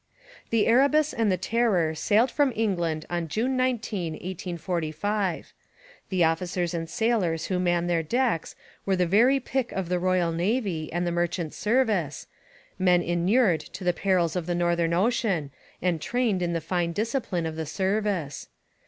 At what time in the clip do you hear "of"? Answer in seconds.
9.71-9.89, 14.35-14.47, 17.45-17.55